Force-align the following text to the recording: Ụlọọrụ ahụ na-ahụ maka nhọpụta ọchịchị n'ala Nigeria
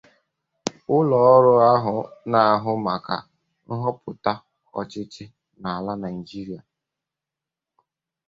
Ụlọọrụ 0.95 1.51
ahụ 1.71 1.95
na-ahụ 2.31 2.71
maka 2.85 3.15
nhọpụta 3.67 4.33
ọchịchị 4.79 5.23
n'ala 5.61 5.93
Nigeria 6.03 6.59